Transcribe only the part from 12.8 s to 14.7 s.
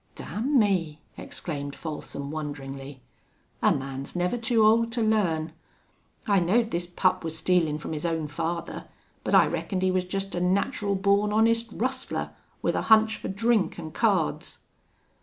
hunch fer drink an' cards."